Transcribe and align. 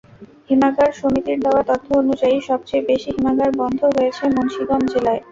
হিমাগার 0.49 0.91
সমিতির 0.93 1.37
দেওয়া 1.45 1.63
তথ্য 1.69 1.87
অনুযায়ী, 2.01 2.37
সবচেয়ে 2.49 2.87
বেশি 2.89 3.09
হিমাগার 3.15 3.51
বন্ধ 3.61 3.79
হয়েছে 3.95 4.23
মুন্সিগঞ্জ 4.35 4.85
জেলায়। 4.93 5.21